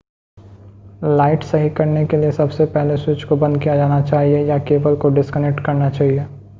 light 1.03 1.43
सही 1.43 1.69
करने 1.69 2.05
के 2.05 2.17
लिए 2.17 2.31
सबसे 2.31 2.65
पहले 2.67 2.97
स्विच 2.97 3.23
को 3.23 3.35
बंद 3.35 3.61
किया 3.63 3.75
जाना 3.75 4.01
चाहिए 4.01 4.43
या 4.45 4.57
केबल 4.65 4.95
को 4.95 5.09
डिस्कनेक्ट 5.11 5.65
करना 5.65 5.89
चाहिए 5.89 6.25